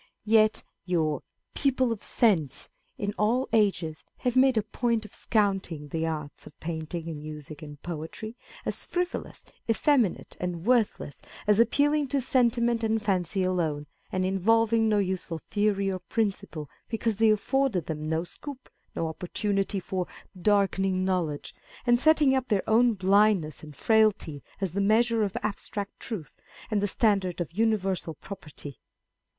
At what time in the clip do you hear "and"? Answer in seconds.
7.61-7.79, 10.39-10.65, 12.83-13.03, 14.11-14.25, 21.85-21.99, 23.61-23.75, 26.71-26.81